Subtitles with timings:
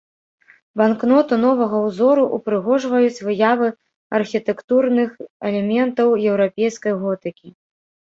[0.79, 3.69] Банкноту новага ўзору ўпрыгожваюць выявы
[4.21, 5.09] архітэктурных
[5.51, 7.47] элементаў еўрапейскай готыкі.